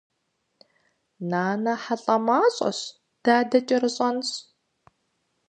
Нанэ 1.29 1.73
хьэлӏамащӏэщ, 1.83 2.79
дадэ 3.23 3.59
кӏэрыщӏэнщ. 3.67 4.29